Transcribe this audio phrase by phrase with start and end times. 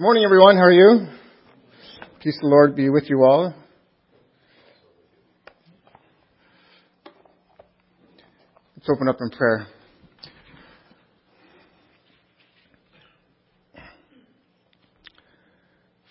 [0.00, 0.56] Good morning, everyone.
[0.56, 1.08] How are you?
[2.20, 3.54] Peace the Lord be with you all.
[8.74, 9.66] Let's open up in prayer.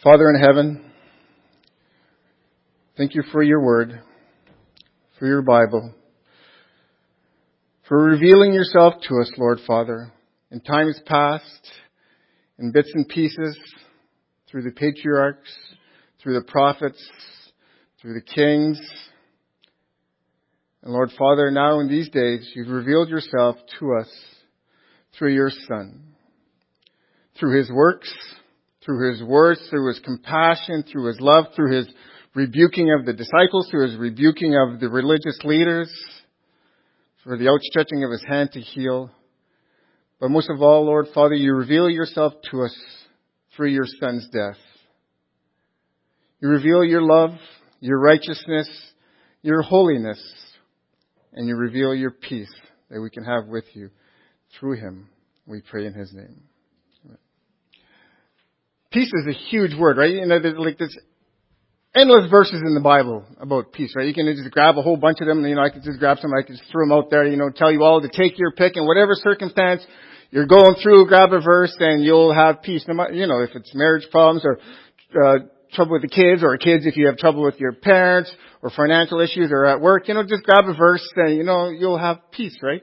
[0.03, 0.91] Father in heaven,
[2.95, 4.03] thank you for your word,
[5.17, 5.95] for your Bible,
[7.87, 10.13] for revealing yourself to us, Lord Father,
[10.51, 11.71] in times past,
[12.59, 13.57] in bits and pieces,
[14.49, 15.49] through the patriarchs,
[16.21, 17.01] through the prophets,
[18.01, 18.79] through the kings.
[20.83, 24.09] And Lord Father, now in these days, you've revealed yourself to us
[25.17, 26.15] through your Son,
[27.39, 28.13] through his works,
[28.83, 31.87] through his words, through his compassion, through his love, through his
[32.33, 35.91] rebuking of the disciples, through his rebuking of the religious leaders,
[37.23, 39.11] for the outstretching of his hand to heal.
[40.19, 42.75] But most of all, Lord Father, you reveal yourself to us
[43.55, 44.57] through your Son's death.
[46.41, 47.31] You reveal your love,
[47.79, 48.69] your righteousness,
[49.41, 50.21] your holiness,
[51.33, 52.53] and you reveal your peace
[52.89, 53.89] that we can have with you
[54.59, 55.09] through him.
[55.45, 56.41] We pray in his name.
[58.91, 60.09] Peace is a huge word, right?
[60.09, 60.95] You know, there's like this
[61.95, 64.07] endless verses in the Bible about peace, right?
[64.07, 65.45] You can just grab a whole bunch of them.
[65.45, 67.37] You know, I could just grab some, I could just throw them out there, you
[67.37, 69.85] know, tell you all to take your pick in whatever circumstance
[70.31, 72.85] you're going through, grab a verse and you'll have peace.
[72.87, 74.59] You know, if it's marriage problems or,
[75.15, 75.39] uh,
[75.73, 79.19] trouble with the kids or kids if you have trouble with your parents or financial
[79.19, 82.31] issues or at work, you know, just grab a verse and, you know, you'll have
[82.31, 82.81] peace, right?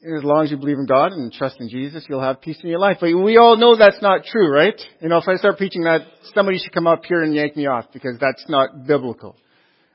[0.00, 2.70] as long as you believe in God and trust in Jesus, you'll have peace in
[2.70, 2.98] your life.
[3.00, 4.80] But we all know that's not true, right?
[5.00, 6.02] You know, if I start preaching that,
[6.34, 9.36] somebody should come up here and yank me off because that's not biblical.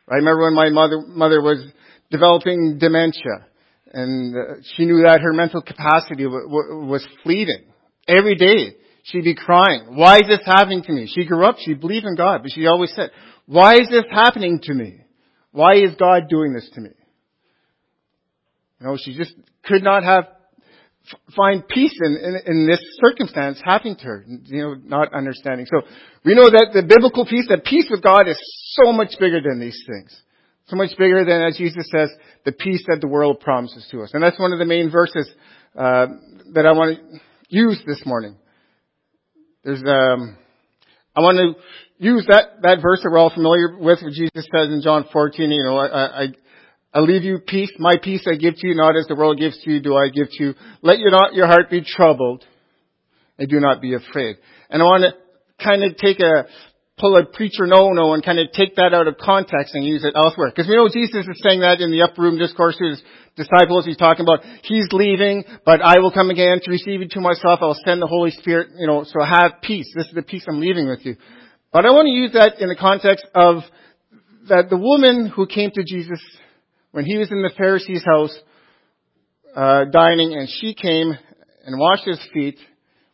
[0.09, 1.65] I remember when my mother, mother was
[2.11, 3.47] developing dementia
[3.93, 4.39] and uh,
[4.75, 7.63] she knew that her mental capacity was fleeting.
[8.07, 11.11] Every day she'd be crying, why is this happening to me?
[11.13, 13.11] She grew up, she believed in God, but she always said,
[13.45, 15.01] why is this happening to me?
[15.51, 16.89] Why is God doing this to me?
[18.79, 19.33] You know, she just
[19.63, 20.25] could not have
[21.35, 25.65] find peace in, in, in, this circumstance happening to her, you know, not understanding.
[25.69, 25.85] So
[26.23, 28.39] we know that the biblical peace, that peace with God is
[28.81, 30.17] so much bigger than these things.
[30.67, 32.09] So much bigger than, as Jesus says,
[32.45, 34.11] the peace that the world promises to us.
[34.13, 35.29] And that's one of the main verses
[35.77, 36.07] uh,
[36.53, 37.19] that I want to
[37.49, 38.37] use this morning.
[39.63, 40.37] There's, um,
[41.15, 44.69] I want to use that, that verse that we're all familiar with, what Jesus says
[44.69, 46.27] in John 14, you know, I, I
[46.93, 47.71] I leave you peace.
[47.79, 50.09] My peace I give to you, not as the world gives to you, do I
[50.09, 50.53] give to you.
[50.83, 52.45] Let your not your heart be troubled,
[53.39, 54.35] and do not be afraid.
[54.69, 56.45] And I want to kind of take a
[56.97, 60.13] pull a preacher no-no and kind of take that out of context and use it
[60.15, 60.49] elsewhere.
[60.49, 63.01] Because we know Jesus is saying that in the upper room discourse to his
[63.35, 63.85] disciples.
[63.85, 67.59] He's talking about, He's leaving, but I will come again to receive you to myself.
[67.61, 69.91] I'll send the Holy Spirit, you know, so have peace.
[69.95, 71.15] This is the peace I'm leaving with you.
[71.71, 73.63] But I want to use that in the context of
[74.47, 76.19] that the woman who came to Jesus
[76.91, 78.37] when he was in the Pharisee's house
[79.55, 81.13] uh, dining, and she came
[81.65, 82.57] and washed his feet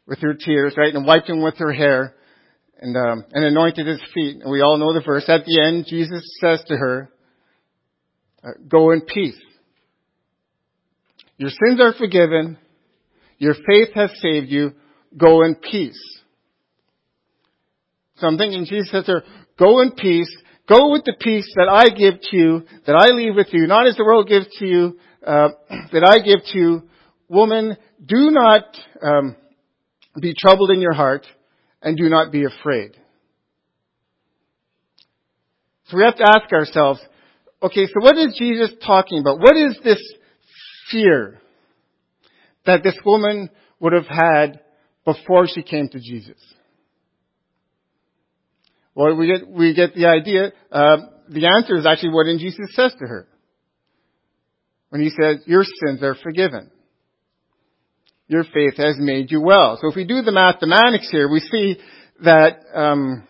[0.06, 2.16] with her tears, right, and wiped him with her hair,
[2.80, 4.42] and um, and anointed his feet.
[4.42, 5.26] And we all know the verse.
[5.28, 7.10] At the end, Jesus says to her,
[8.44, 9.40] uh, "Go in peace.
[11.38, 12.58] Your sins are forgiven.
[13.38, 14.74] Your faith has saved you.
[15.18, 16.00] Go in peace."
[18.18, 19.24] So I'm thinking Jesus says to her,
[19.58, 20.34] "Go in peace."
[20.68, 23.88] Go with the peace that I give to you, that I leave with you, not
[23.88, 25.50] as the world gives to you, uh,
[25.92, 26.84] that I give to you.
[27.28, 27.76] Woman,
[28.06, 28.66] do not
[29.02, 29.36] um,
[30.22, 31.26] be troubled in your heart,
[31.82, 32.92] and do not be afraid.
[35.88, 37.00] So we have to ask ourselves,
[37.62, 39.40] okay, so what is Jesus talking about?
[39.40, 40.02] What is this
[40.92, 41.42] fear
[42.66, 44.60] that this woman would have had
[45.06, 46.38] before she came to Jesus?
[48.94, 50.52] Well, we get, we get the idea.
[50.72, 50.98] Uh,
[51.30, 53.28] the answer is actually what Jesus says to her.
[54.90, 56.72] When he says, your sins are forgiven.
[58.30, 59.78] Your faith has made you well.
[59.82, 61.78] So if we do the mathematics here, we see
[62.24, 63.28] that um,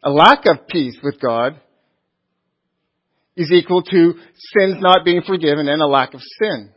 [0.00, 1.60] a lack of peace with God
[3.36, 4.14] is equal to
[4.56, 6.70] sins not being forgiven and a lack of sin.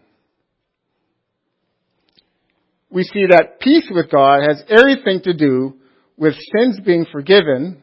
[2.90, 5.76] We see that peace with God has everything to do
[6.18, 7.80] with sins being forgiven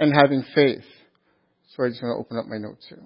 [0.00, 0.84] and having faith.
[1.68, 2.98] So I just want to open up my notes here.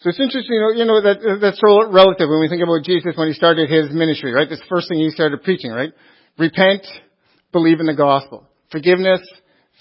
[0.00, 2.86] So it's interesting, you know, you know that that's so relative when we think about
[2.86, 4.48] Jesus when he started his ministry, right?
[4.48, 5.90] This first thing he started preaching, right?
[6.38, 6.86] Repent,
[7.50, 9.18] believe in the gospel, forgiveness,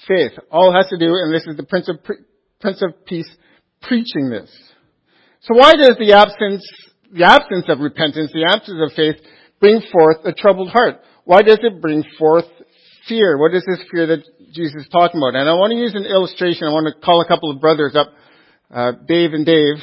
[0.07, 2.01] faith, all has to do, and this is the Prince of
[2.59, 3.29] Prince of Peace
[3.81, 4.49] preaching this.
[5.41, 6.65] So why does the absence,
[7.13, 9.21] the absence of repentance, the absence of faith
[9.59, 10.97] bring forth a troubled heart?
[11.25, 12.49] Why does it bring forth
[13.07, 13.37] fear?
[13.37, 15.37] What is this fear that Jesus is talking about?
[15.37, 16.65] And I want to use an illustration.
[16.65, 18.09] I want to call a couple of brothers up,
[18.73, 19.77] uh, Dave and Dave,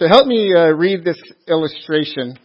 [0.00, 2.38] to help me uh, read this illustration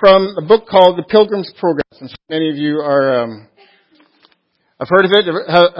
[0.00, 1.84] from a book called The Pilgrim's Progress.
[2.00, 3.48] And many of you are, um,
[4.80, 5.24] have heard of it,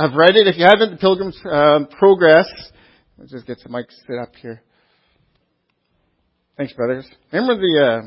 [0.00, 0.46] have read it.
[0.46, 2.46] If you haven't, The Pilgrim's uh, Progress.
[3.18, 4.62] Let's just get some mics set up here.
[6.56, 7.10] Thanks, brothers.
[7.32, 8.00] Remember the, uh,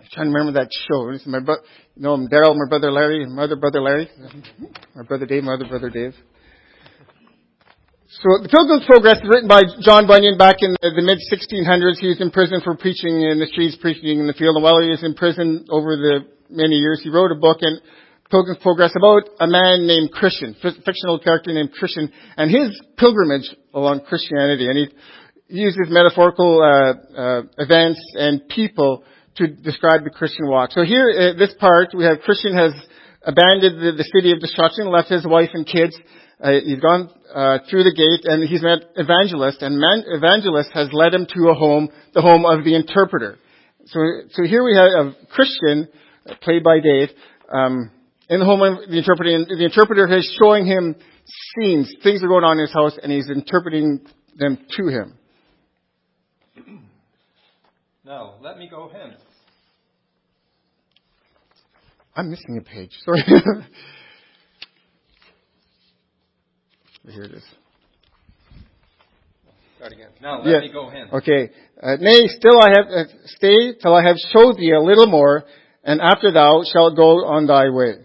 [0.00, 1.30] I'm trying to remember that show.
[1.30, 1.56] My bro-
[1.96, 4.08] you know, Daryl, my brother Larry, my other brother Larry,
[4.96, 6.14] my brother Dave, my other brother Dave.
[8.22, 11.98] So the Pilgrim's Progress is written by John Bunyan back in the, the mid 1600s.
[11.98, 14.54] He was in prison for preaching in the streets, preaching in the field.
[14.54, 17.82] And while he was in prison over the many years, he wrote a book in
[18.30, 22.06] Pilgrim's Progress about a man named Christian, fictional character named Christian,
[22.38, 24.70] and his pilgrimage along Christianity.
[24.70, 24.86] And he
[25.50, 29.02] uses metaphorical uh, uh, events and people
[29.42, 30.70] to describe the Christian walk.
[30.70, 32.78] So here, uh, this part, we have Christian has
[33.26, 35.98] abandoned the, the city of destruction, left his wife and kids.
[36.40, 40.88] Uh, he's gone uh, through the gate, and he's met evangelist, and man, evangelist has
[40.92, 43.38] led him to a home, the home of the interpreter.
[43.86, 44.00] So,
[44.30, 45.88] so here we have a Christian,
[46.28, 47.10] uh, played by Dave,
[47.52, 47.90] um,
[48.28, 49.34] in the home of the interpreter.
[49.34, 50.96] And the interpreter is showing him
[51.56, 54.06] scenes, things are going on in his house, and he's interpreting
[54.36, 55.18] them to him.
[58.06, 59.18] Now, let me go hence.
[62.14, 62.90] I'm missing a page.
[63.02, 63.22] Sorry.
[67.10, 67.44] Here it is.
[69.76, 70.08] Start again.
[70.22, 70.60] Now let yeah.
[70.60, 71.10] me go hence.
[71.12, 71.50] Okay.
[71.82, 75.44] Uh, nay, still I have uh, stay till I have showed thee a little more,
[75.82, 77.96] and after thou shalt go on thy way.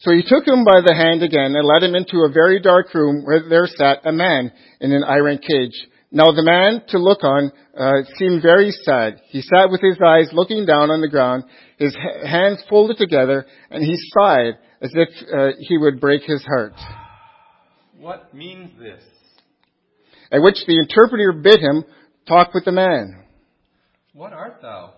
[0.00, 2.92] So he took him by the hand again and led him into a very dark
[2.94, 5.74] room where there sat a man in an iron cage.
[6.10, 9.20] Now the man, to look on, uh, seemed very sad.
[9.28, 11.44] He sat with his eyes looking down on the ground,
[11.78, 11.96] his
[12.26, 16.72] hands folded together, and he sighed as if uh, he would break his heart.
[17.98, 19.02] What means this?
[20.30, 21.84] At which the interpreter bid him
[22.28, 23.24] talk with the man.
[24.12, 24.94] What art thou?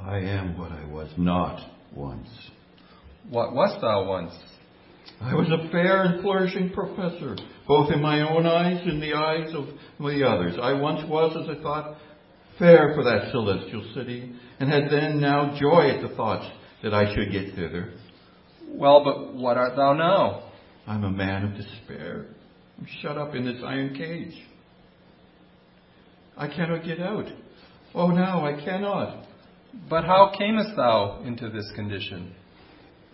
[0.00, 1.60] I am what I was not
[1.94, 2.28] once.
[3.28, 4.32] What wast thou once?
[5.20, 7.36] I was a fair and flourishing professor,
[7.68, 9.66] both in my own eyes and the eyes of
[10.00, 10.54] the others.
[10.60, 11.96] I once was, as I thought,
[12.58, 16.46] fair for that celestial city, and had then now joy at the thoughts
[16.82, 17.92] that I should get thither.
[18.68, 20.46] Well, but what art thou now?
[20.86, 22.26] I'm a man of despair.
[22.78, 24.34] I'm shut up in this iron cage.
[26.36, 27.26] I cannot get out.
[27.94, 29.26] Oh, now I cannot.
[29.88, 32.34] But how camest thou into this condition?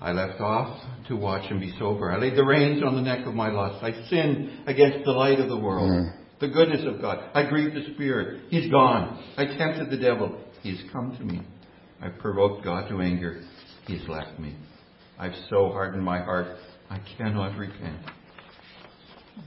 [0.01, 2.11] I left off to watch and be sober.
[2.11, 3.85] I laid the reins on the neck of my lust.
[3.85, 6.13] I sinned against the light of the world, mm.
[6.41, 7.31] the goodness of God.
[7.35, 8.43] I grieved the Spirit.
[8.51, 9.25] He's gone.
[9.37, 10.41] I tempted the devil.
[10.63, 11.43] He's come to me.
[12.01, 13.43] I've provoked God to anger.
[13.87, 14.57] He's left me.
[15.19, 16.57] I've so hardened my heart
[16.93, 18.05] I cannot repent.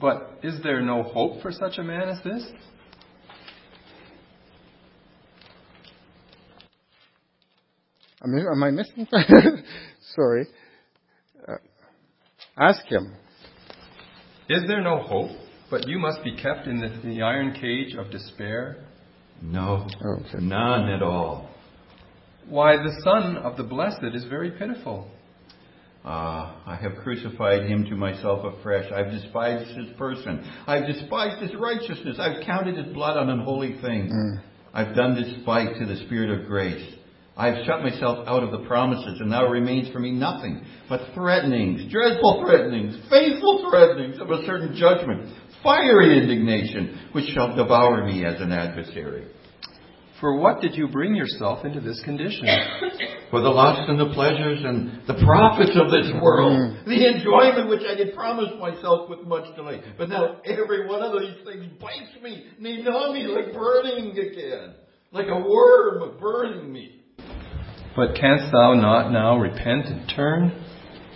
[0.01, 2.43] But is there no hope for such a man as this?
[8.23, 9.07] Am I missing?
[10.15, 10.47] Sorry.
[11.47, 11.53] Uh,
[12.57, 13.13] ask him.
[14.49, 15.29] Is there no hope,
[15.69, 18.77] but you must be kept in the, the iron cage of despair?
[19.43, 20.43] No, oh, okay.
[20.43, 21.51] none at all.
[22.49, 25.11] Why, the Son of the Blessed is very pitiful.
[26.05, 28.91] Uh, I have crucified him to myself afresh.
[28.91, 30.47] I've despised his person.
[30.67, 32.17] I've despised his righteousness.
[32.19, 34.13] I've counted his blood on unholy things.
[34.13, 34.41] Mm.
[34.71, 36.93] I've done despite to the Spirit of grace.
[37.35, 41.91] I've shut myself out of the promises, and now remains for me nothing but threatenings,
[41.91, 45.33] dreadful threatenings, faithful threatenings of a certain judgment,
[45.63, 49.25] fiery indignation, which shall devour me as an adversary.
[50.21, 52.45] For what did you bring yourself into this condition?
[53.31, 56.85] For the lust and the pleasures and the profits of this world, mm.
[56.85, 59.81] the enjoyment which I had promised myself with much delay.
[59.97, 64.75] But now every one of these things bites me, they gnaw me like burning again,
[65.11, 67.01] like a worm burning me.
[67.97, 70.63] But canst thou not now repent and turn?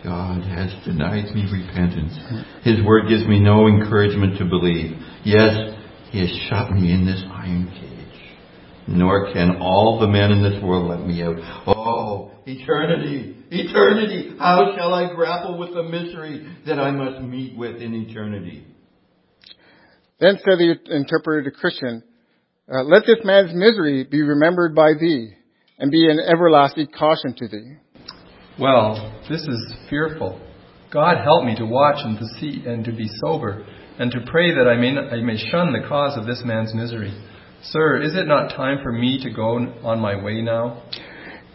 [0.04, 2.18] God has denied me repentance.
[2.64, 4.92] His word gives me no encouragement to believe.
[5.24, 5.74] Yes,
[6.12, 7.90] He has shut me in this iron cage
[8.88, 11.38] nor can all the men in this world let me out.
[11.68, 17.82] Oh, eternity, eternity, how shall I grapple with the misery that I must meet with
[17.82, 18.66] in eternity?
[20.20, 22.04] Then said the interpreter to Christian,
[22.72, 25.34] uh, let this man's misery be remembered by thee,
[25.80, 27.76] and be an everlasting caution to thee.
[28.60, 30.42] Well, this is fearful.
[30.92, 33.66] God help me to watch and to see and to be sober,
[33.98, 37.14] and to pray that I may, I may shun the cause of this man's misery.
[37.64, 40.84] Sir, is it not time for me to go on my way now?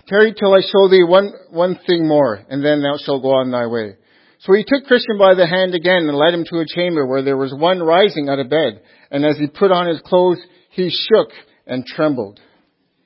[0.06, 3.50] Tarry till I show thee one, one thing more, and then thou shalt go on
[3.50, 3.96] thy way.
[4.40, 7.22] So he took Christian by the hand again and led him to a chamber where
[7.22, 8.82] there was one rising out of bed.
[9.10, 10.38] And as he put on his clothes,
[10.70, 11.30] he shook
[11.66, 12.38] and trembled.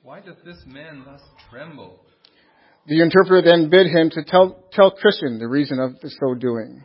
[0.03, 2.01] Why doth this man thus tremble?
[2.87, 6.83] The interpreter then bid him to tell, tell Christian the reason of the so doing.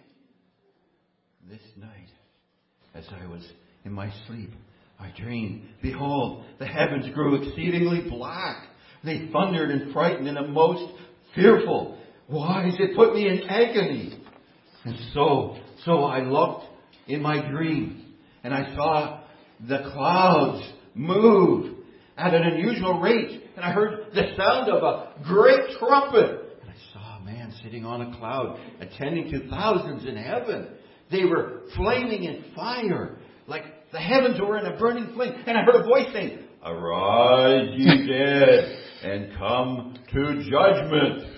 [1.48, 2.10] This night,
[2.94, 3.44] as I was
[3.84, 4.52] in my sleep,
[4.98, 8.68] I dreamed, behold, the heavens grew exceedingly black.
[9.02, 10.94] They thundered and frightened and a most
[11.34, 11.98] fearful.
[12.26, 14.18] Why it put me in agony?
[14.84, 16.64] And so, so I looked
[17.06, 19.20] in my dream, and I saw
[19.68, 21.76] the clouds move
[22.16, 26.58] at an unusual rate, and I heard the sound of a great trumpet.
[26.62, 30.68] And I saw a man sitting on a cloud, attending to thousands in heaven.
[31.10, 35.32] They were flaming in fire, like the heavens were in a burning flame.
[35.46, 41.30] And I heard a voice saying, Arise, ye dead, and come to judgment.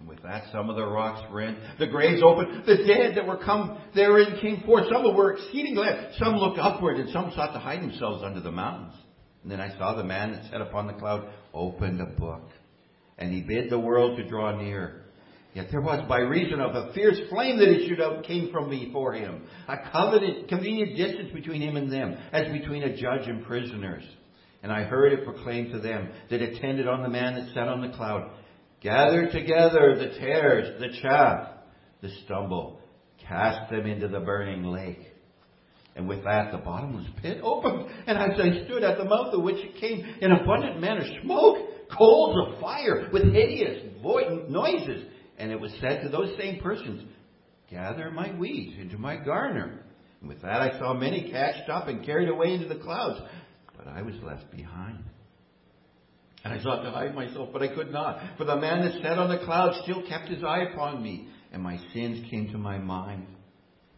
[0.00, 3.36] And with that, some of the rocks rent, the graves opened, the dead that were
[3.38, 4.86] come therein came forth.
[4.90, 8.50] Some were exceeding glad, some looked upward, and some sought to hide themselves under the
[8.50, 8.94] mountains.
[9.44, 12.50] And then I saw the man that sat upon the cloud opened a book,
[13.16, 15.04] and he bid the world to draw near.
[15.56, 19.14] Yet there was, by reason of a fierce flame that issued out, came from before
[19.14, 24.04] him, a covenant, convenient distance between him and them, as between a judge and prisoners.
[24.62, 27.80] And I heard it proclaimed to them that attended on the man that sat on
[27.80, 28.32] the cloud,
[28.82, 31.48] Gather together the tares, the chaff,
[32.02, 32.78] the stubble,
[33.26, 35.10] cast them into the burning lake.
[35.96, 39.42] And with that, the bottomless pit opened, and as I stood at the mouth of
[39.42, 41.56] which it came in abundant manner smoke,
[41.96, 43.84] coals of fire, with hideous
[44.50, 45.04] noises.
[45.38, 47.02] And it was said to those same persons,
[47.70, 49.80] Gather my wheat into my garner.
[50.20, 53.20] And with that, I saw many catched up and carried away into the clouds,
[53.76, 55.04] but I was left behind.
[56.44, 58.20] And I sought to hide myself, but I could not.
[58.38, 61.60] For the man that sat on the cloud still kept his eye upon me, and
[61.60, 63.26] my sins came to my mind.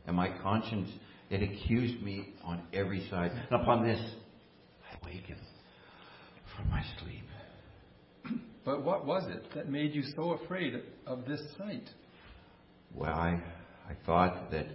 [0.07, 0.89] And my conscience,
[1.29, 3.33] it accused me on every side.
[3.33, 5.37] And upon this, I awakened
[6.57, 7.28] from my sleep.
[8.65, 10.75] But what was it that made you so afraid
[11.07, 11.89] of this sight?
[12.95, 13.43] Well, I,
[13.89, 14.67] I thought that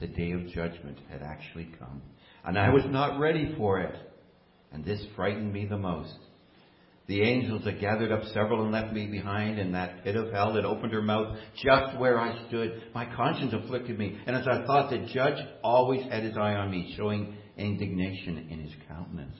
[0.00, 2.02] the day of judgment had actually come,
[2.44, 2.74] and I hmm.
[2.74, 3.96] was not ready for it.
[4.72, 6.18] And this frightened me the most.
[7.06, 10.54] The angels had gathered up several and left me behind in that pit of hell
[10.54, 12.82] that opened her mouth just where I stood.
[12.94, 16.70] My conscience afflicted me, and as I thought, the judge always had his eye on
[16.70, 19.36] me, showing indignation in his countenance.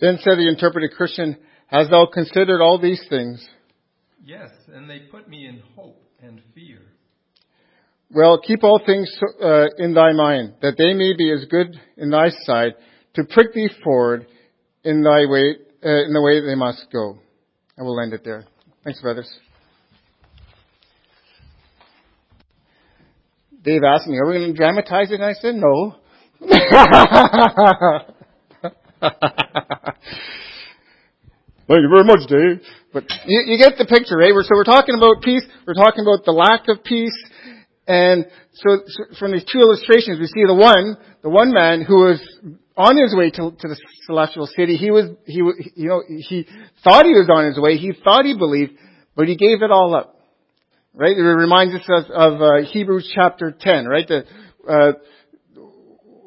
[0.00, 1.36] Then said the interpreter Christian,
[1.66, 3.46] Hast thou considered all these things?
[4.24, 6.80] Yes, and they put me in hope and fear.
[8.10, 12.10] Well, keep all things uh, in thy mind, that they may be as good in
[12.10, 12.72] thy sight,
[13.14, 14.26] to prick thee forward
[14.82, 17.18] in thy way, uh, in the way they must go.
[17.78, 18.44] I will end it there.
[18.82, 19.30] Thanks, brothers.
[23.62, 25.20] Dave asked me, are we going to dramatize it?
[25.20, 25.96] And I said, no.
[31.68, 32.64] Thank you very much, Dave.
[32.94, 34.32] But you, you get the picture, right?
[34.32, 35.44] We're, so we're talking about peace.
[35.66, 37.12] We're talking about the lack of peace.
[37.86, 42.08] And so, so from these two illustrations, we see the one, the one man who
[42.08, 42.24] was
[42.74, 44.76] on his way to, to the celestial city.
[44.76, 45.44] He was, he,
[45.76, 46.46] you know, he
[46.82, 47.76] thought he was on his way.
[47.76, 48.72] He thought he believed,
[49.14, 50.16] but he gave it all up.
[50.94, 51.12] Right?
[51.12, 54.08] It reminds us of, of uh, Hebrews chapter 10, right?
[54.08, 54.24] The,
[54.66, 54.92] uh,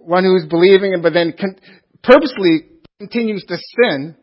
[0.05, 1.57] one who's believing, but then con-
[2.03, 2.69] purposely
[2.99, 4.17] continues to sin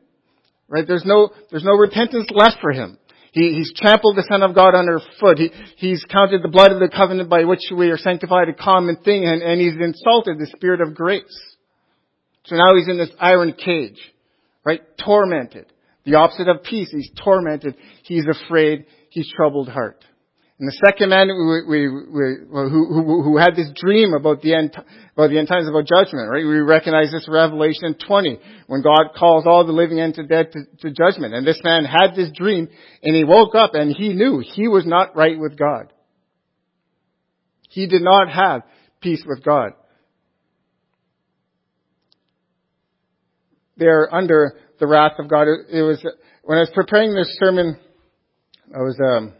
[0.68, 0.86] Right?
[0.86, 2.98] There's no, there's no repentance left for him.
[3.32, 5.38] He, he's trampled the Son of God underfoot.
[5.38, 8.96] He, he's counted the blood of the covenant by which we are sanctified a common
[8.96, 11.24] thing, and, and he's insulted the Spirit of grace.
[12.44, 13.98] So now he's in this iron cage,
[14.64, 14.80] right?
[15.04, 15.66] Tormented.
[16.04, 16.90] The opposite of peace.
[16.90, 17.76] He's tormented.
[18.04, 18.86] He's afraid.
[19.10, 20.02] He's troubled heart.
[20.58, 24.54] And the second man we, we, we, who, who, who, had this dream about the
[24.54, 24.74] end,
[25.12, 26.44] about the end times, about judgment, right?
[26.44, 30.64] We recognize this Revelation 20, when God calls all the living and the dead to,
[30.80, 31.32] to judgment.
[31.32, 32.68] And this man had this dream,
[33.04, 35.92] and he woke up and he knew he was not right with God.
[37.68, 38.62] He did not have
[39.00, 39.74] peace with God.
[43.76, 45.46] They're under the wrath of God.
[45.70, 46.04] It was,
[46.42, 47.78] when I was preparing this sermon,
[48.74, 49.34] I was, um,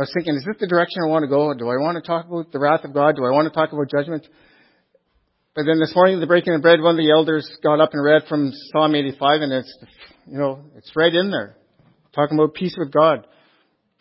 [0.00, 1.52] I was thinking, is this the direction I want to go?
[1.52, 3.16] Do I want to talk about the wrath of God?
[3.16, 4.26] Do I want to talk about judgment?
[5.54, 8.02] But then this morning, the breaking of bread, one of the elders got up and
[8.02, 9.78] read from Psalm 85, and it's,
[10.26, 11.54] you know, it's right in there,
[12.14, 13.26] talking about peace with God.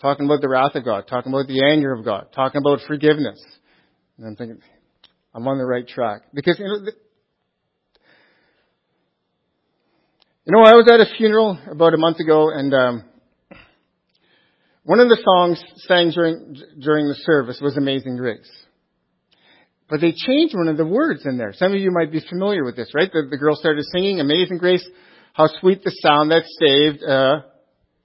[0.02, 3.44] talking about the wrath of God, talking about the anger of God, talking about forgiveness.
[4.18, 4.62] And I'm thinking,
[5.36, 6.22] I'm on the right track.
[6.34, 6.94] Because, you know, the,
[10.46, 13.09] you know, I was at a funeral about a month ago and, um,
[14.90, 18.50] one of the songs sang during, during the service was Amazing Grace.
[19.88, 21.54] But they changed one of the words in there.
[21.54, 23.08] Some of you might be familiar with this, right?
[23.14, 24.84] The, the girl started singing Amazing Grace,
[25.34, 27.46] how sweet the sound that saved a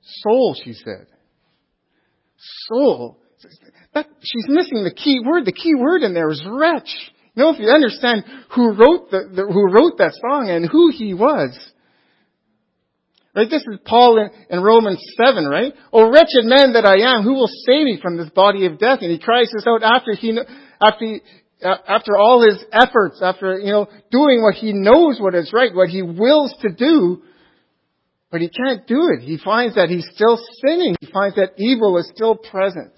[0.03, 1.07] soul, she said.
[2.69, 3.17] Soul.
[3.95, 5.47] That, she's missing the key word.
[5.47, 6.91] The key word in there is wretch.
[7.35, 8.25] You know, if you understand
[8.55, 11.59] who wrote the, the who wrote that song and who he was.
[13.35, 13.51] Right?
[13.51, 15.73] This is Paul in, in, Romans 7, right?
[15.93, 19.01] Oh, wretched man that I am, who will save me from this body of death?
[19.03, 20.39] And he cries this out after he,
[20.81, 21.21] after he,
[21.65, 25.75] uh, after all his efforts, after, you know, doing what he knows what is right,
[25.75, 27.23] what he wills to do,
[28.31, 29.23] but he can't do it.
[29.23, 30.97] He finds that he's still sinning.
[31.01, 32.93] He finds that evil is still present.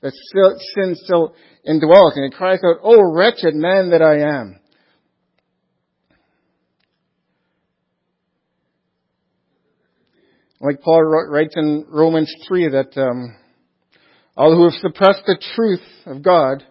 [0.00, 1.34] That still, sin still
[1.68, 2.16] indwells.
[2.16, 4.60] And he cries out, Oh, wretched man that I am.
[10.64, 13.36] Like Paul writes in Romans 3 that um,
[14.34, 16.64] all who have suppressed the truth of God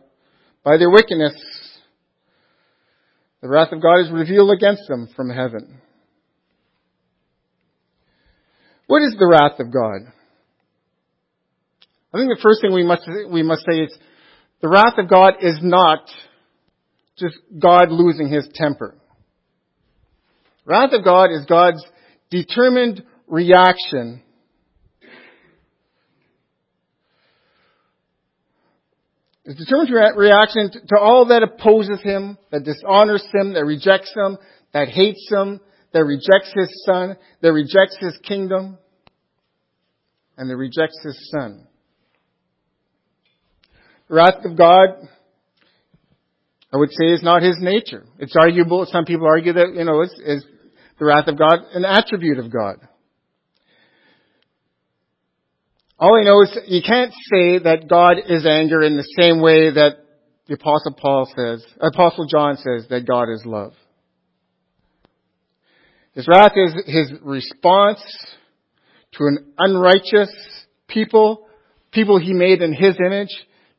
[0.63, 1.35] by their wickedness,
[3.43, 5.79] the wrath of God is revealed against them from heaven.
[8.87, 10.11] What is the wrath of God?
[12.11, 13.95] I think the first thing we must, we must say is
[14.59, 16.09] the wrath of God is not
[17.19, 18.95] just God losing his temper.
[20.65, 21.85] Wrath of God is God's
[22.31, 24.21] determined reaction
[29.45, 34.37] His determined reaction to all that opposes him, that dishonors him, that rejects him,
[34.73, 35.59] that hates him,
[35.91, 38.77] that rejects his son, that rejects his kingdom,
[40.37, 41.67] and that rejects his son.
[44.07, 44.89] The wrath of God,
[46.73, 48.05] I would say, is not his nature.
[48.19, 50.45] It's arguable, some people argue that, you know, is, is
[50.99, 52.77] the wrath of God an attribute of God.
[56.03, 59.71] All I know is you can't say that God is anger in the same way
[59.71, 59.99] that
[60.47, 63.71] the apostle Paul says, apostle John says that God is love.
[66.13, 68.03] His wrath is his response
[69.13, 70.29] to an unrighteous
[70.89, 71.47] people,
[71.93, 73.31] people he made in his image,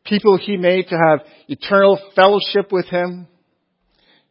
[0.07, 3.29] people he made to have eternal fellowship with him.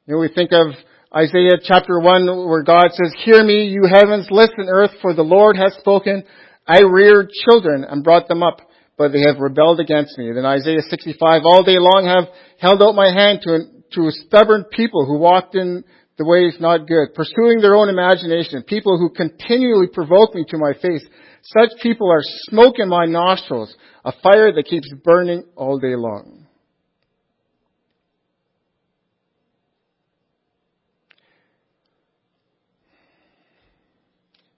[0.08, 0.74] You know, we think of
[1.16, 5.58] Isaiah chapter 1 where God says, Hear me, you heavens, listen earth, for the Lord
[5.58, 6.24] has spoken.
[6.68, 8.62] I reared children and brought them up,
[8.98, 10.32] but they have rebelled against me.
[10.32, 13.60] Then Isaiah 65, all day long have held out my hand to,
[13.94, 15.84] to stubborn people who walked in
[16.18, 20.74] the ways not good, pursuing their own imagination, people who continually provoke me to my
[20.80, 21.04] face.
[21.42, 26.43] Such people are smoke in my nostrils, a fire that keeps burning all day long.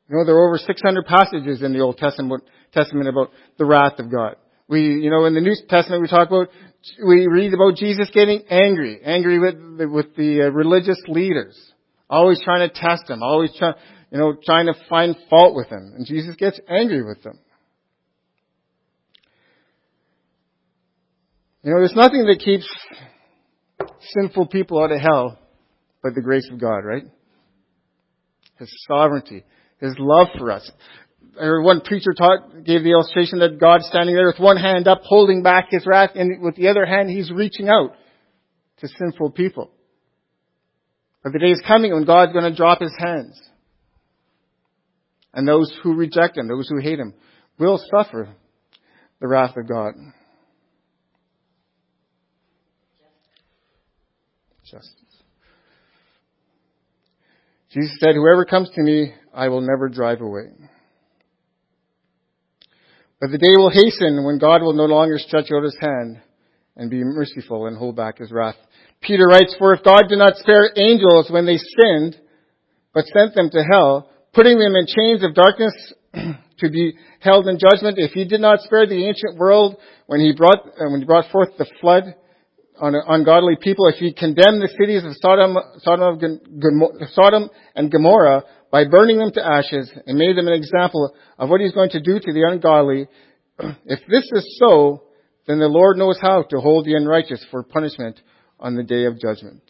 [0.10, 4.00] You know, there are over 600 passages in the Old Testament, Testament about the wrath
[4.00, 4.36] of God.
[4.68, 6.50] We, you know, in the New Testament we talk about,
[7.06, 9.56] we read about Jesus getting angry, angry with,
[9.92, 11.58] with the uh, religious leaders.
[12.10, 13.74] Always trying to test them, always trying,
[14.12, 15.94] you know, trying to find fault with them.
[15.96, 17.40] And Jesus gets angry with them.
[21.64, 22.70] You know, there's nothing that keeps
[24.14, 25.40] sinful people out of hell
[26.04, 27.06] but the grace of God, right?
[28.60, 29.44] His sovereignty.
[29.80, 30.70] His love for us.
[31.38, 35.02] Or one preacher taught, gave the illustration that God's standing there with one hand up,
[35.04, 37.92] holding back his wrath, and with the other hand, he's reaching out
[38.78, 39.72] to sinful people.
[41.24, 43.42] But the day is coming when God's going to drop his hands.
[45.34, 47.14] And those who reject him, those who hate him,
[47.60, 48.30] will suffer
[49.20, 49.96] the wrath of God.
[54.64, 54.94] Justice.
[57.76, 60.48] Jesus said, Whoever comes to me, I will never drive away.
[63.20, 66.22] But the day will hasten when God will no longer stretch out his hand
[66.78, 68.56] and be merciful and hold back his wrath.
[69.02, 72.16] Peter writes, For if God did not spare angels when they sinned,
[72.94, 75.74] but sent them to hell, putting them in chains of darkness
[76.60, 79.76] to be held in judgment, if he did not spare the ancient world
[80.08, 82.16] when he brought, uh, when he brought forth the flood,
[82.80, 86.20] on ungodly people if he condemned the cities of Sodom, Sodom,
[87.14, 91.62] Sodom and Gomorrah by burning them to ashes and made them an example of what
[91.62, 93.08] he's going to do to the ungodly.
[93.86, 95.04] If this is so,
[95.48, 98.20] then the Lord knows how to hold the unrighteous for punishment
[98.60, 99.62] on the day of judgment.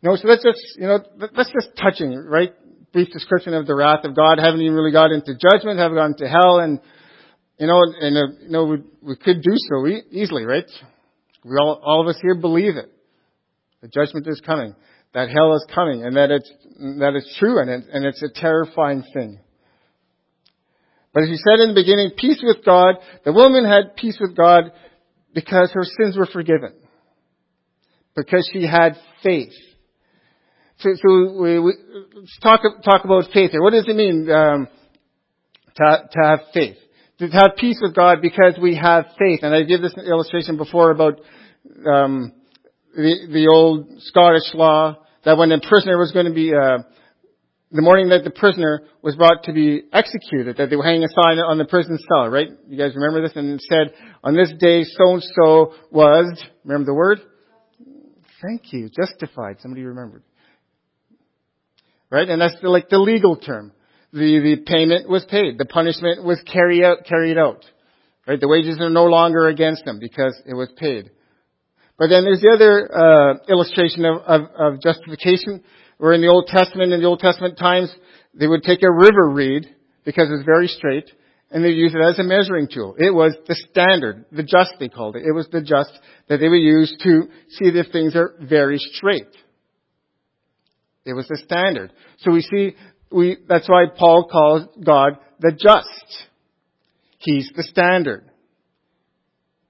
[0.00, 2.52] You know, so that's just, you know, that's just touching, right?
[2.92, 4.38] brief description of the wrath of God.
[4.38, 5.78] Haven't even really got into judgment.
[5.78, 6.80] Haven't gone to hell, and
[7.58, 10.64] you know, and uh, you know, we, we could do so e- easily, right?
[11.44, 12.90] We all, all of us here believe it.
[13.82, 14.74] The judgment is coming.
[15.14, 16.50] That hell is coming, and that it's
[17.00, 19.38] that it's true, and it, and it's a terrifying thing.
[21.14, 22.96] But as he said in the beginning, peace with God.
[23.24, 24.70] The woman had peace with God
[25.34, 26.74] because her sins were forgiven.
[28.14, 29.52] Because she had faith.
[30.78, 31.74] So, so we, we,
[32.14, 33.62] let's talk, talk about faith here.
[33.62, 34.68] What does it mean um,
[35.76, 36.76] to, to have faith?
[37.18, 39.40] To have peace with God because we have faith.
[39.42, 41.20] And I gave this illustration before about
[41.84, 42.32] um,
[42.94, 46.78] the, the old Scottish law that when a prisoner was going to be uh,
[47.70, 51.08] the morning that the prisoner was brought to be executed, that they were hanging a
[51.08, 52.48] sign on the prison cell, right?
[52.66, 53.36] You guys remember this?
[53.36, 53.92] And it said,
[54.24, 57.20] on this day, so and so was, remember the word?
[58.40, 59.56] Thank you, justified.
[59.60, 60.22] Somebody remembered.
[62.10, 62.28] Right?
[62.28, 63.72] And that's the, like the legal term.
[64.12, 65.58] The, the payment was paid.
[65.58, 67.64] The punishment was carried out, carried out.
[68.26, 68.40] Right?
[68.40, 71.10] The wages are no longer against them because it was paid.
[71.98, 75.62] But then there's the other, uh, illustration of, of, of justification
[75.98, 77.92] or in the Old Testament, in the Old Testament times,
[78.34, 79.66] they would take a river reed,
[80.04, 81.10] because it's very straight,
[81.50, 82.94] and they use it as a measuring tool.
[82.98, 85.24] It was the standard, the just they called it.
[85.26, 85.92] It was the just
[86.28, 89.28] that they would use to see if things are very straight.
[91.04, 91.92] It was the standard.
[92.18, 92.76] So we see,
[93.10, 96.26] we, that's why Paul calls God the just.
[97.18, 98.30] He's the standard.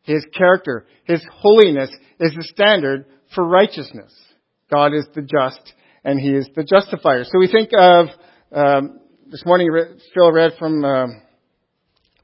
[0.03, 4.13] His character, His holiness is the standard for righteousness.
[4.73, 5.73] God is the just
[6.05, 7.25] and he is the justifier.
[7.25, 8.09] So we think of
[8.53, 9.69] um, this morning.
[10.15, 11.07] Phil read from uh,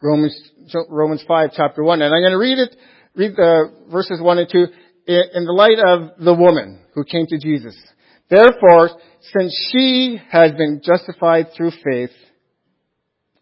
[0.03, 0.51] Romans
[0.89, 2.77] Romans five chapter one, and I'm going to read it.
[3.15, 4.67] Read the verses one and two
[5.07, 7.77] in the light of the woman who came to Jesus.
[8.31, 8.91] Therefore,
[9.33, 12.11] since she has been justified through faith,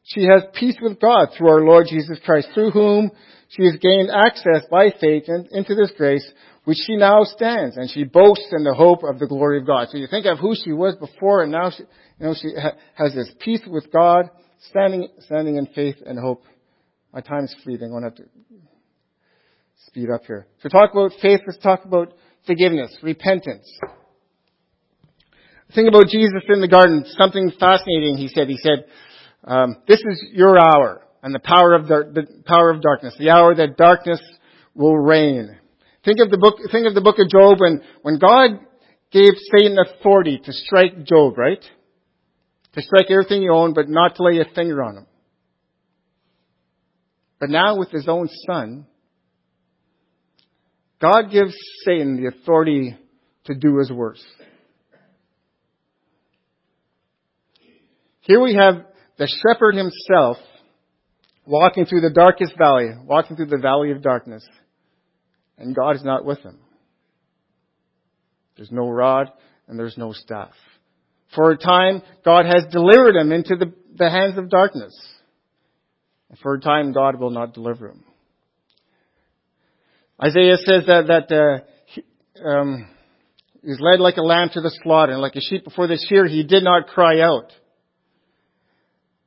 [0.03, 3.11] she has peace with God through our Lord Jesus Christ, through whom
[3.49, 6.29] she has gained access by faith into this grace
[6.65, 9.89] which she now stands, and she boasts in the hope of the glory of God.
[9.91, 12.77] So you think of who she was before, and now she, you know, she ha-
[12.95, 14.31] has this peace with God,
[14.71, 16.45] standing, standing in faith and hope.
[17.13, 17.91] My time is fleeting.
[17.91, 18.33] I want to have to
[19.87, 20.47] speed up here.
[20.63, 22.15] To talk about faith, let's talk about
[22.47, 23.69] forgiveness, repentance.
[25.75, 27.05] Think about Jesus in the garden.
[27.17, 28.17] Something fascinating.
[28.17, 28.49] He said.
[28.49, 28.85] He said,
[29.45, 33.31] um, "This is your hour, and the power of the, the power of darkness, the
[33.31, 34.21] hour that darkness
[34.75, 35.59] will reign."
[36.05, 38.59] Think of the book, think of the book of Job when, when God
[39.13, 41.63] gave Satan authority to strike Job, right?
[42.73, 45.07] To strike everything he owned, but not to lay a finger on him.
[47.39, 48.87] But now with his own son,
[51.01, 51.55] God gives
[51.85, 52.97] Satan the authority
[53.45, 54.25] to do his worst.
[58.23, 58.87] Here we have
[59.19, 60.39] the shepherd himself
[61.47, 64.45] walking through the darkest valley, walking through the valley of darkness
[65.63, 66.59] and God is not with him.
[68.57, 69.31] There's no rod
[69.69, 70.51] and there's no staff.
[71.35, 74.93] For a time, God has delivered him into the, the hands of darkness.
[76.29, 78.05] And for a time, God will not deliver him.
[80.23, 82.05] Isaiah says that, that uh, he,
[82.45, 82.89] um,
[83.63, 86.43] led like a lamb to the slaughter, and like a sheep before the shear, he
[86.43, 87.53] did not cry out.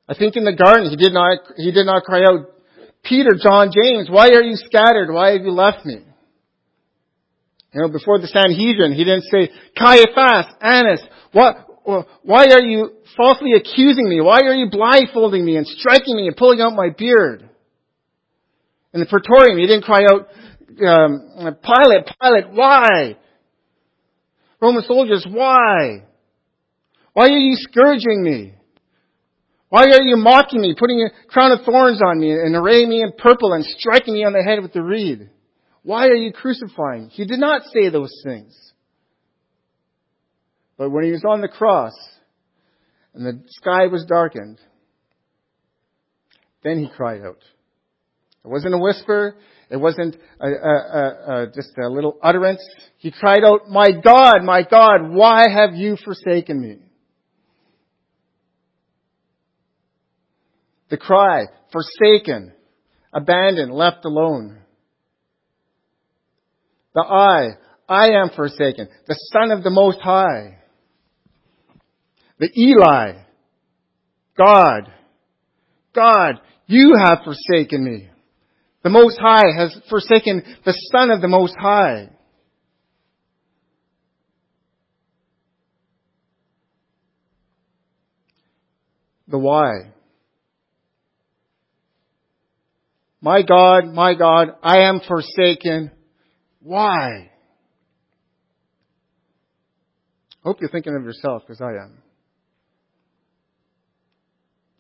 [0.08, 2.52] I think in the garden, he did not, he did not cry out,
[3.04, 5.12] Peter, John, James, why are you scattered?
[5.12, 6.02] Why have you left me?
[7.74, 11.58] You know, before the Sanhedrin, he didn't say, Caiaphas, Annas, what,
[12.24, 14.22] why are you falsely accusing me?
[14.22, 17.48] Why are you blindfolding me and striking me and pulling out my beard?
[18.94, 20.30] In the Praetorium, he didn't cry out,
[20.88, 23.18] um, Pilate, Pilate, why?
[24.62, 26.06] Roman soldiers, why?
[27.14, 28.55] Why are you scourging me?
[29.76, 33.02] Why are you mocking me, putting a crown of thorns on me and arraying me
[33.02, 35.30] in purple and striking me on the head with the reed?
[35.84, 37.10] Why are you crucifying?
[37.10, 38.58] He did not say those things.
[40.78, 41.92] But when he was on the cross
[43.14, 44.62] and the sky was darkened,
[46.64, 47.44] then he cried out.
[48.46, 49.36] It wasn't a whisper.
[49.70, 52.66] It wasn't a, a, a, just a little utterance.
[53.00, 56.85] He cried out, My God, my God, why have you forsaken me?
[60.90, 62.54] The cry, forsaken,
[63.14, 64.60] abandoned, left alone.
[66.94, 67.58] The I,
[67.90, 68.88] I am forsaken.
[69.08, 70.60] The Son of the Most High.
[72.40, 73.24] The Eli,
[74.38, 74.92] God.
[75.94, 78.10] God, you have forsaken me.
[78.84, 82.10] The Most High has forsaken the Son of the Most High.
[89.28, 89.92] the why.
[93.26, 95.90] My God, my God, I am forsaken.
[96.62, 97.32] Why?
[100.44, 102.04] Hope you're thinking of yourself because I am.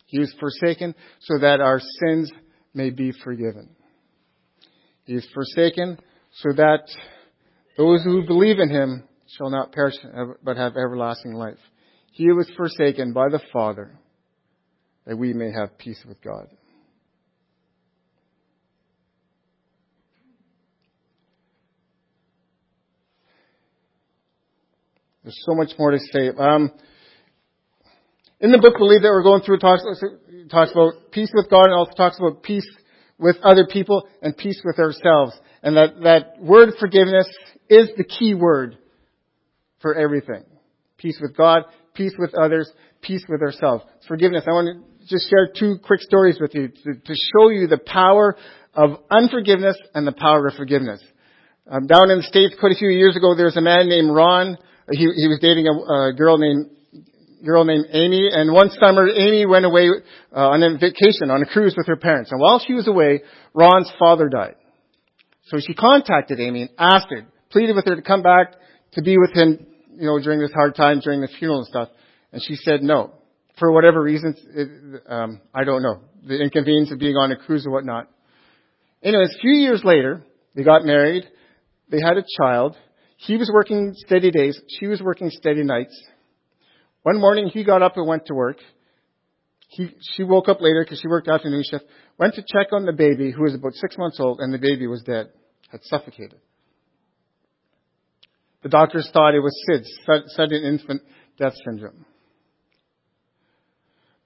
[0.05, 2.31] He was forsaken so that our sins
[2.71, 3.69] may be forgiven.
[5.05, 5.97] He is forsaken
[6.35, 6.87] so that
[7.79, 9.05] those who believe in him
[9.35, 9.95] shall not perish
[10.43, 11.57] but have everlasting life.
[12.11, 13.97] He was forsaken by the Father
[15.07, 16.45] that we may have peace with God.
[25.25, 26.29] There's so much more to say.
[26.37, 26.71] Um,
[28.39, 29.81] in the book Believe that we're going through, talks,
[30.51, 32.67] talks about peace with God and also talks about peace
[33.17, 35.35] with other people and peace with ourselves.
[35.63, 37.27] And that, that word forgiveness
[37.69, 38.77] is the key word
[39.79, 40.43] for everything.
[40.97, 41.63] Peace with God,
[41.95, 43.83] peace with others, peace with ourselves.
[44.07, 44.43] Forgiveness.
[44.45, 47.79] I want to just share two quick stories with you to, to show you the
[47.83, 48.35] power
[48.75, 51.03] of unforgiveness and the power of forgiveness.
[51.67, 54.13] Um, down in the States quite a few years ago, there was a man named
[54.13, 54.59] Ron.
[54.91, 56.69] He, he was dating a, a girl named
[57.45, 59.87] girl named Amy, and one summer Amy went away
[60.35, 62.31] uh, on a vacation, on a cruise with her parents.
[62.31, 63.21] And while she was away,
[63.53, 64.55] Ron's father died.
[65.45, 68.55] So she contacted Amy and asked her, pleaded with her to come back
[68.93, 71.89] to be with him, you know, during this hard time, during the funeral and stuff.
[72.31, 73.13] And she said no.
[73.59, 76.01] For whatever reasons, it, um, I don't know.
[76.27, 78.09] The inconvenience of being on a cruise or whatnot.
[79.03, 80.23] Anyways, a few years later,
[80.55, 81.25] they got married.
[81.89, 82.75] They had a child.
[83.17, 84.59] He was working steady days.
[84.79, 85.99] She was working steady nights.
[87.03, 88.57] One morning he got up and went to work.
[89.69, 91.85] He, she woke up later because she worked afternoon shift,
[92.17, 94.87] went to check on the baby who was about six months old and the baby
[94.87, 95.29] was dead,
[95.69, 96.39] had suffocated.
[98.63, 101.01] The doctors thought it was SIDS, sudden infant
[101.37, 102.05] death syndrome.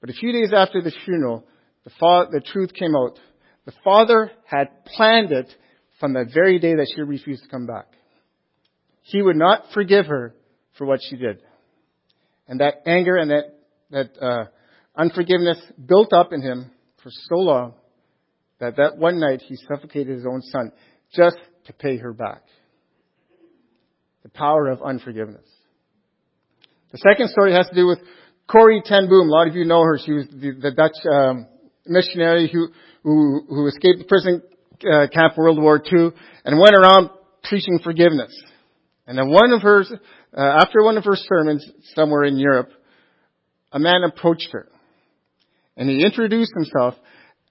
[0.01, 1.45] But a few days after the funeral,
[1.83, 3.19] the, fa- the truth came out.
[3.65, 5.53] The father had planned it
[5.99, 7.87] from the very day that she refused to come back.
[9.09, 10.35] He would not forgive her
[10.77, 11.41] for what she did.
[12.47, 13.43] And that anger and that,
[13.89, 14.45] that uh,
[14.95, 16.69] unforgiveness built up in him
[17.01, 17.73] for so long
[18.59, 20.71] that that one night he suffocated his own son
[21.11, 22.43] just to pay her back.
[24.21, 25.45] The power of unforgiveness.
[26.91, 27.99] The second story has to do with
[28.47, 29.27] Corrie ten Boom.
[29.27, 29.97] A lot of you know her.
[30.03, 31.47] She was the, the Dutch um,
[31.87, 32.67] missionary who,
[33.03, 34.43] who, who escaped the prison
[34.91, 36.09] uh, camp World War II
[36.45, 37.09] and went around
[37.43, 38.31] preaching forgiveness.
[39.09, 39.83] And then one of her,
[40.37, 42.69] uh, after one of her sermons somewhere in Europe,
[43.71, 44.67] a man approached her.
[45.75, 46.93] And he introduced himself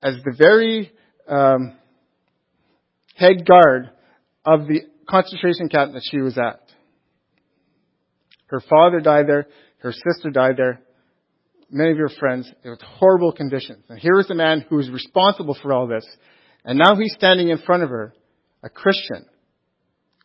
[0.01, 0.93] as the very
[1.27, 1.77] um,
[3.17, 3.91] head guard
[4.45, 6.61] of the concentration camp that she was at.
[8.47, 9.49] Her father died there.
[9.79, 10.81] Her sister died there.
[11.73, 12.49] Many of your friends.
[12.65, 13.85] It was horrible conditions.
[13.89, 16.07] And here was the man who was responsible for all this.
[16.65, 18.15] And now he's standing in front of her,
[18.63, 19.27] a Christian,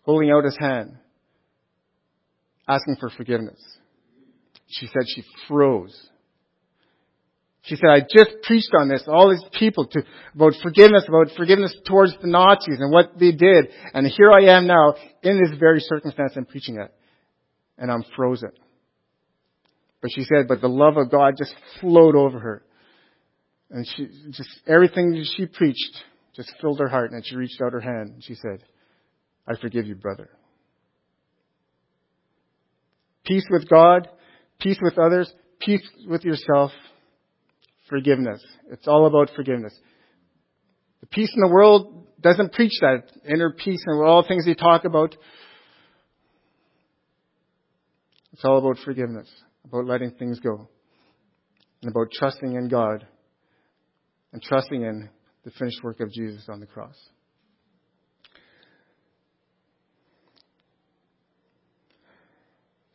[0.03, 0.99] holding out his hand
[2.67, 3.59] asking for forgiveness.
[4.67, 6.09] She said she froze.
[7.63, 10.01] She said, I just preached on this, all these people to,
[10.35, 13.69] about forgiveness, about forgiveness towards the Nazis and what they did.
[13.93, 16.93] And here I am now in this very circumstance I'm preaching it.
[17.77, 18.51] And I'm frozen.
[20.01, 22.63] But she said, but the love of God just flowed over her.
[23.69, 26.03] And she just, everything she preached
[26.35, 28.61] just filled her heart and she reached out her hand and she said,
[29.47, 30.29] I forgive you, brother
[33.23, 34.07] peace with God,
[34.59, 36.71] peace with others, peace with yourself,
[37.89, 38.43] forgiveness.
[38.71, 39.77] It's all about forgiveness.
[41.01, 44.85] The peace in the world doesn't preach that inner peace and all things they talk
[44.85, 45.15] about.
[48.31, 49.29] It's all about forgiveness,
[49.65, 50.69] about letting things go,
[51.81, 53.05] and about trusting in God
[54.31, 55.09] and trusting in
[55.43, 56.95] the finished work of Jesus on the cross.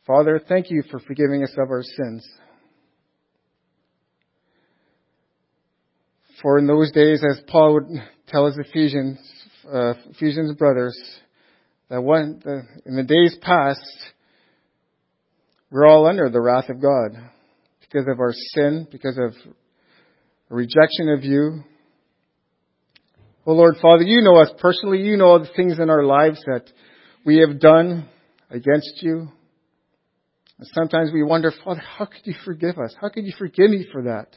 [0.09, 2.27] Father, thank you for forgiving us of our sins.
[6.41, 9.19] For in those days, as Paul would tell his Ephesians,
[9.71, 10.99] uh, Ephesians brothers,
[11.91, 13.85] that the, in the days past,
[15.71, 17.11] we're all under the wrath of God
[17.83, 19.35] because of our sin, because of
[20.49, 21.65] rejection of you.
[23.45, 25.03] Oh Lord Father, you know us personally.
[25.03, 26.65] You know the things in our lives that
[27.27, 28.09] we have done
[28.51, 29.29] against you.
[30.59, 32.95] And sometimes we wonder, Father, how could you forgive us?
[33.01, 34.29] How could you forgive me for that?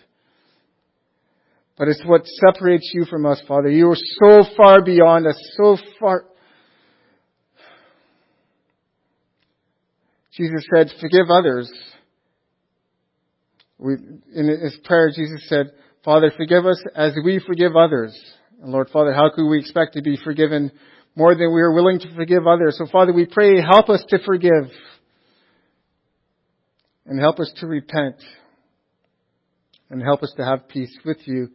[1.78, 3.70] But it's what separates you from us, Father.
[3.70, 6.26] You are so far beyond us, so far.
[10.34, 11.72] Jesus said, forgive others
[13.82, 13.96] We,
[14.36, 15.72] in his prayer, Jesus said,
[16.06, 18.18] Father, forgive us as we forgive others.
[18.62, 20.72] And Lord Father, how could we expect to be forgiven
[21.16, 22.78] more than we are willing to forgive others?
[22.78, 24.70] So Father, we pray, help us to forgive.
[27.12, 28.16] And help us to repent.
[29.90, 31.50] And help us to have peace with you,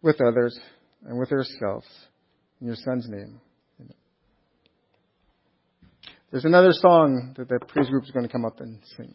[0.00, 0.56] with others,
[1.04, 1.88] and with ourselves.
[2.60, 3.40] In your Son's name.
[6.30, 9.12] There's another song that the praise group is going to come up and sing.